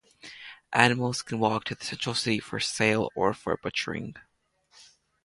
[0.73, 4.15] Animals can walk to the central city for sale or for butchering.